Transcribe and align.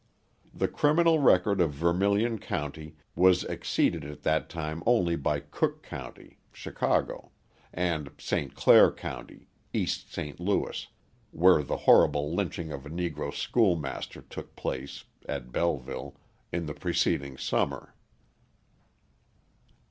The 0.51 0.67
criminal 0.67 1.19
record 1.19 1.61
of 1.61 1.73
Vermilion 1.75 2.39
County 2.39 2.95
was 3.15 3.43
exceeded 3.43 4.03
at 4.03 4.23
that 4.23 4.49
time 4.49 4.81
only 4.87 5.15
by 5.15 5.41
Cook 5.41 5.83
County 5.83 6.39
(Chicago), 6.51 7.29
and 7.71 8.09
St. 8.17 8.55
Clair 8.55 8.91
County 8.91 9.47
(East 9.73 10.11
St. 10.11 10.39
Louis), 10.39 10.87
where 11.29 11.61
the 11.61 11.77
horrible 11.85 12.33
lynching 12.33 12.71
of 12.71 12.83
a 12.87 12.89
Negro 12.89 13.31
schoolmaster 13.31 14.23
took 14.23 14.55
place 14.55 15.03
(at 15.29 15.51
Belleville) 15.51 16.15
in 16.51 16.65
the 16.65 16.73
preceding 16.73 17.37
summer. 17.37 17.93